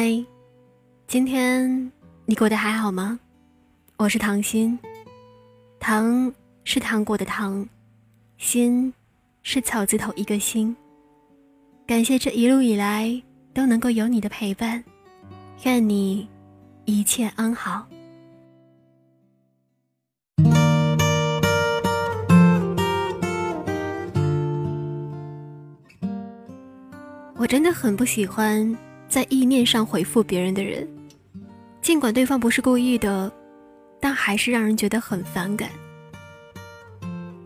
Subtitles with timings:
[0.00, 0.24] 嗨，
[1.08, 1.90] 今天
[2.24, 3.18] 你过得还好吗？
[3.96, 4.78] 我是唐心，
[5.80, 6.32] 糖
[6.62, 7.68] 是糖果的糖，
[8.36, 8.94] 心
[9.42, 10.76] 是草字头一个心。
[11.84, 13.20] 感谢这一路以来
[13.52, 14.84] 都能够有你的陪伴，
[15.64, 16.28] 愿你
[16.84, 17.84] 一切安好。
[27.34, 30.86] 我真的很不喜欢在意念上回复别人的人，
[31.80, 33.32] 尽管对方不是故意的，
[33.98, 35.70] 但还是让人觉得很反感。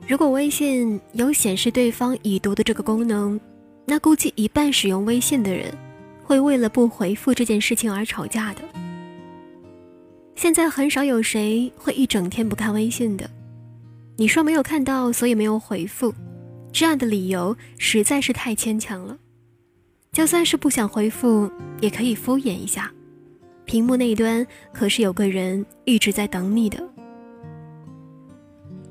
[0.09, 3.41] 如果微信有显示对方已读的这个功能，
[3.87, 5.73] 那估计一半使用微信的人
[6.25, 8.63] 会为了不回复这件事情而吵架的。
[10.35, 13.31] 现在很少有谁会一整天不看微信的，
[14.17, 16.13] 你说没有看到，所以没有回复，
[16.73, 19.17] 这样的理由实在是太牵强了。
[20.13, 21.51] 就算是不想回复，
[21.81, 22.93] 也可以敷衍一下。
[23.65, 26.87] 屏幕那一端可是有个人一直在等你的。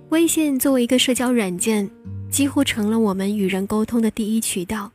[0.10, 1.88] 微信作为一个社交软件，
[2.32, 4.92] 几乎成了我们与人沟通的第一渠道。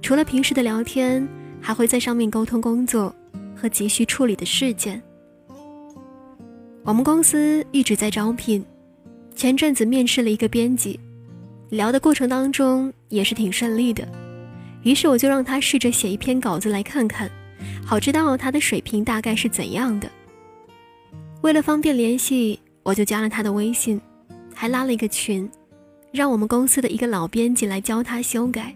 [0.00, 1.28] 除了平时的聊天，
[1.60, 3.14] 还会在上面沟通工作
[3.54, 5.02] 和急需处理的事件。
[6.82, 8.64] 我们公司一直在招聘，
[9.34, 10.98] 前阵子面试了一个编辑，
[11.68, 14.08] 聊的过程当中也是挺顺利的。
[14.86, 17.28] 于是我就让他试着写一篇稿子来看看，
[17.84, 20.08] 好知道他的水平大概是怎样的。
[21.42, 24.00] 为了方便联系，我就加了他的微信，
[24.54, 25.50] 还拉了一个群，
[26.12, 28.72] 让我们公司的一个老编辑来教他修改。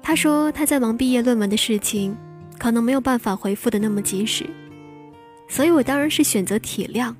[0.00, 2.16] 他说他在忙毕业论文的事情，
[2.58, 4.46] 可能没有办法回复的那么及时，
[5.50, 7.14] 所以我当然是选择体谅，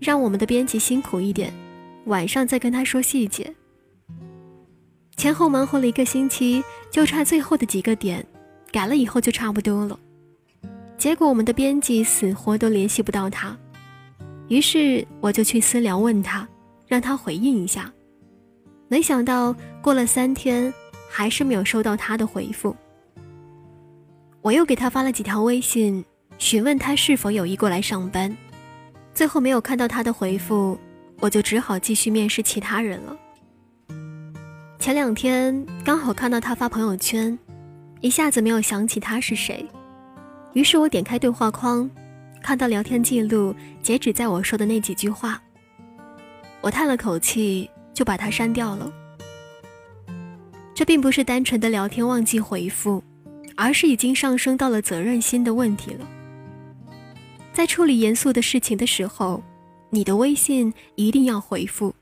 [0.00, 1.54] 让我们的编辑辛苦一点，
[2.06, 3.54] 晚上再跟他说细节。
[5.24, 8.22] 前后忙活了一个星期，就差最后的几个点，
[8.70, 9.98] 改了以后就差不多了。
[10.98, 13.56] 结果我们的编辑死活都联系不到他，
[14.48, 16.46] 于是我就去私聊问他，
[16.86, 17.90] 让他回应一下。
[18.86, 20.70] 没想到过了三天，
[21.08, 22.76] 还是没有收到他的回复。
[24.42, 26.04] 我又给他发了几条微信，
[26.36, 28.36] 询问他是否有意过来上班。
[29.14, 30.78] 最后没有看到他的回复，
[31.18, 33.16] 我就只好继续面试其他人了。
[34.84, 37.38] 前两天刚好看到他发朋友圈，
[38.02, 39.66] 一下子没有想起他是谁，
[40.52, 41.90] 于是我点开对话框，
[42.42, 45.42] 看到聊天记录截止在我说的那几句话。
[46.60, 48.92] 我叹了口气，就把他删掉了。
[50.74, 53.02] 这并不是单纯的聊天忘记回复，
[53.56, 56.06] 而是已经上升到了责任心的问题了。
[57.54, 59.42] 在处理严肃的事情的时候，
[59.88, 61.94] 你的微信一定要回复，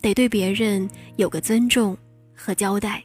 [0.00, 1.94] 得对别人有个尊重。
[2.44, 3.02] 和交代。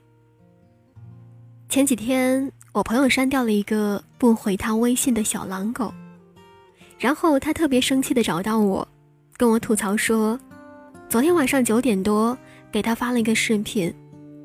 [1.70, 5.94] 前几天，我朋友删掉了一个不回他微信的小狼狗，
[6.98, 8.86] 然后他特别生气的找到我，
[9.38, 10.38] 跟我吐槽说，
[11.08, 12.38] 昨天晚上九点多
[12.70, 13.94] 给他发了一个视频，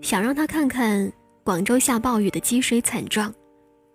[0.01, 1.13] 想让他看看
[1.43, 3.35] 广州下暴雨的积水惨状，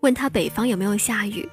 [0.02, 1.48] 问他北方有没有下雨。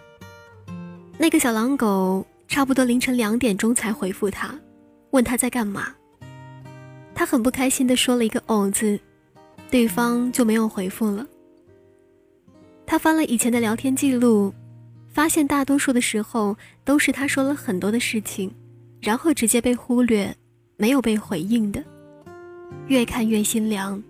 [1.18, 4.52] 那个小狼狗差不多凌晨两点钟才回复他，
[5.10, 5.94] 问他在干嘛。
[7.14, 8.98] 他很不开心的说了一个“哦”字。
[9.70, 11.26] 对方就没有回复了。
[12.86, 14.54] 他翻了以前的聊天记录，
[15.08, 18.50] 发现大多数的时候都是他说了很多的事情，
[19.00, 20.34] 然后直接被忽略，
[20.76, 21.82] 没有被回应的。
[22.86, 24.02] 越看越心凉，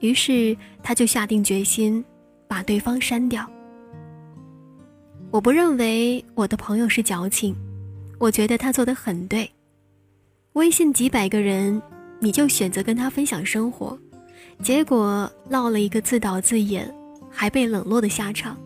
[0.00, 2.02] 于是他就下定决心
[2.48, 3.48] 把对方删掉。
[5.30, 7.54] 我不认为我的朋友是矫情，
[8.18, 9.50] 我觉得他做的很对。
[10.54, 11.82] 微信几百个人，
[12.20, 13.98] 你就选择跟他分享生活。
[14.62, 16.92] 结果落了一个自导自演，
[17.30, 18.56] 还被冷落的下场。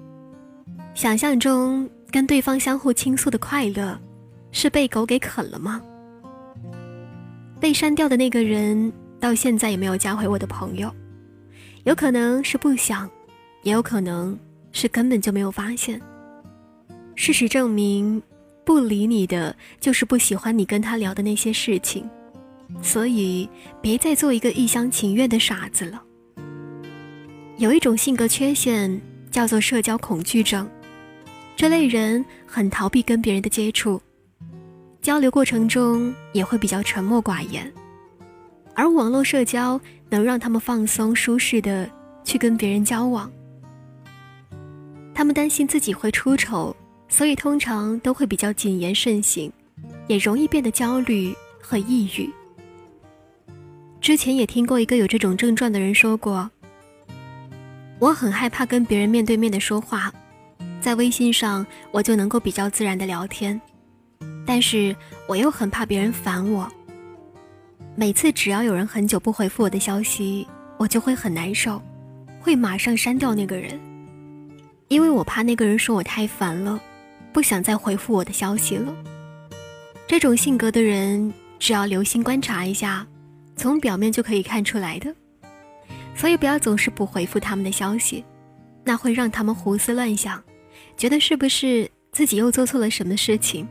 [0.95, 3.99] 想象中跟对方相互倾诉的快乐，
[4.53, 5.81] 是被狗给啃了吗？
[7.61, 10.93] 被删掉的那个人到现在也没有加回我的朋友，
[11.85, 13.09] 有可能是不想，
[13.63, 14.39] 也有可能
[14.71, 16.01] 是根本就没有发现。
[17.17, 18.23] 事实证明，
[18.65, 22.09] 不理你的就是不喜欢你跟他聊的那些事情。
[22.83, 23.49] 所以，
[23.81, 26.03] 别再做一个一厢情愿的傻子了。
[27.57, 29.01] 有一种性格缺陷
[29.31, 30.69] 叫做社交恐惧症，
[31.57, 34.01] 这类人很逃避跟别人的接触，
[35.03, 37.73] 交流过程中也会比较沉默寡言，
[38.75, 41.91] 而网络社交能让他们放松舒适的
[42.23, 43.31] 去跟别人交往。
[45.13, 46.77] 他们担心自己会出丑，
[47.09, 49.53] 所以通常都会比较谨言慎行，
[50.07, 52.31] 也容易变得焦虑和抑郁。
[54.09, 56.51] 之前也听过一个有这种症状的人说过
[58.01, 60.11] ：“我很害怕跟别人面对面的说话，
[60.81, 63.61] 在微信上我就能够比较自然的聊天，
[64.47, 64.97] 但是
[65.27, 66.67] 我又很怕别人烦我。
[67.97, 71.79] 每次只要有人很久不回复我的消息，我就会很难受，
[72.41, 73.79] 会马上删掉那个人，
[74.89, 76.81] 因为我怕那个人说我太烦了，
[77.31, 78.91] 不想再回复我的消息了。
[80.07, 83.07] 这种性格的人，只要留心观察一下，
[83.59, 85.15] 从表面就可以看出来的。
[86.15, 88.25] 所以不要总是不回复他们的消息，
[88.85, 90.43] 那会让他们胡思乱想，
[90.97, 93.69] 觉得是不是自己又做错了什么事情，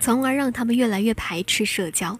[0.00, 2.18] 从而让他们越来越排斥社交。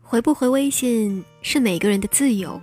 [0.00, 2.58] 回不回微信是每个人的自由，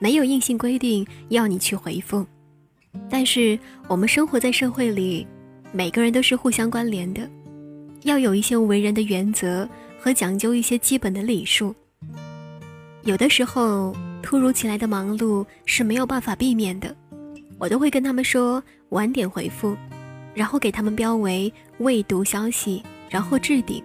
[0.00, 2.26] 没有硬性规定要你去回复。
[3.08, 3.56] 但是
[3.86, 5.24] 我们生活在社会里，
[5.70, 7.30] 每个人都是互相关联的，
[8.02, 9.68] 要有一些为人的原则
[10.00, 11.74] 和讲究一些基本的礼数。
[13.02, 16.94] 有的时候突如其来的忙碌是没有办法避免的，
[17.58, 19.76] 我都会跟他们说晚点回复，
[20.34, 23.82] 然后给他们标为未读消息，然后置顶。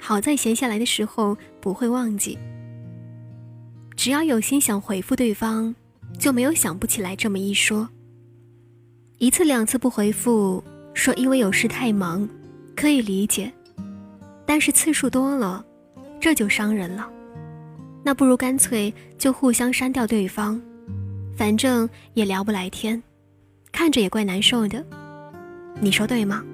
[0.00, 2.38] 好在闲下来的时候不会忘记。
[3.96, 5.74] 只要有心想回复对方，
[6.18, 7.88] 就没有想不起来这么一说。
[9.18, 10.62] 一次两次不回复，
[10.92, 12.28] 说因为有事太忙，
[12.76, 13.50] 可以理解。
[14.46, 15.64] 但是次数多了，
[16.20, 17.08] 这就伤人了。
[18.02, 20.60] 那不如干脆就互相删掉对方，
[21.36, 23.02] 反正也聊不来天，
[23.72, 24.84] 看着也怪难受的。
[25.80, 26.44] 你说对吗？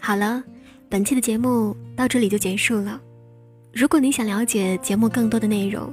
[0.00, 0.42] 好了，
[0.88, 3.00] 本期的节目到这里就结束了。
[3.72, 5.92] 如果你想了解节目更多的内容，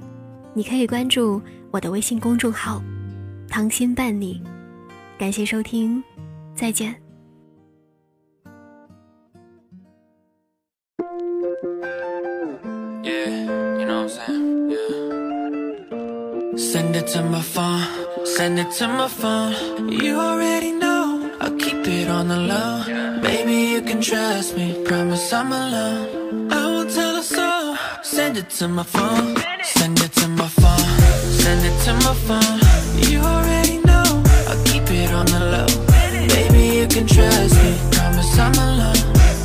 [0.54, 1.42] 你可以关注
[1.72, 2.81] 我的微信公众号
[3.48, 4.42] “糖心伴你”。
[5.20, 6.02] 感谢收听，
[6.55, 6.94] 再见。
[21.38, 22.82] I'll keep it on the low.
[23.23, 24.82] Baby, you can trust me.
[24.84, 26.50] Promise I'm alone.
[26.50, 27.76] I won't tell a soul.
[28.02, 29.37] Send it to my phone.
[29.62, 30.99] Send it to my phone.
[31.31, 32.58] Send it to my phone.
[33.08, 33.78] You already
[35.13, 35.68] on the low.
[36.28, 37.78] Baby, you can trust me.
[37.92, 39.40] Promise I'm alone.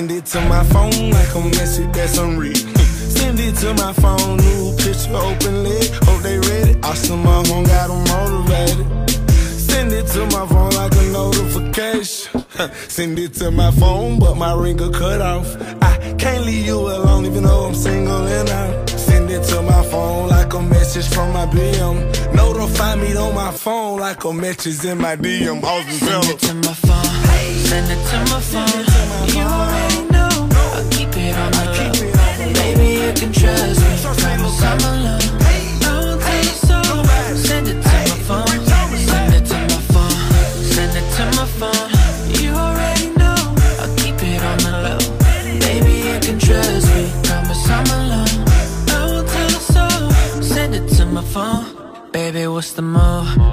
[0.00, 2.56] Send it to my phone Like a message that's unread
[3.10, 5.90] Send it to my phone, new picture, open lid.
[6.04, 6.78] Hope they ready.
[6.82, 9.10] Awesome, my home got them motivated.
[9.68, 12.44] Send it to my phone like a notification.
[12.88, 15.56] Send it to my phone, but my ring cut off.
[15.82, 18.88] I can't leave you alone, even though I'm single and out.
[18.90, 22.34] Send it to my phone like a message from my BM.
[22.34, 25.60] Notify me on my phone like a message in my DM.
[25.98, 27.00] Send it to my phone.
[27.66, 29.84] Send it to my phone.
[29.84, 29.89] You.
[31.30, 31.52] It on.
[32.54, 34.20] Baby, you can trust me.
[34.20, 35.39] Promise I'm alone.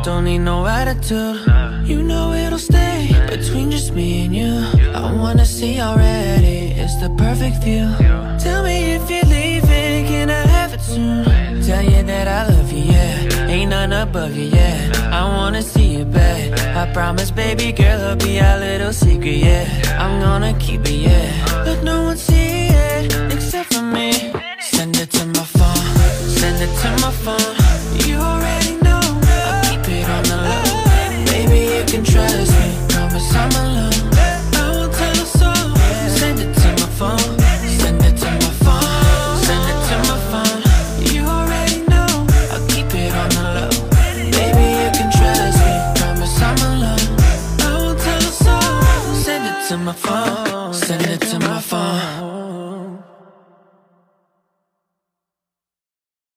[0.04, 1.42] Don't need no attitude.
[1.86, 4.54] You know it'll stay between just me and you.
[4.94, 6.74] I wanna see already.
[6.82, 7.88] It's the perfect view.
[8.40, 11.26] Tell me if you're leaving, can I have it soon?
[11.64, 13.50] Tell you that I love you, yeah.
[13.50, 14.92] Ain't none above you, yeah.
[15.12, 16.52] I wanna see you back.
[16.76, 19.87] I promise, baby girl, it'll be our little secret, yeah.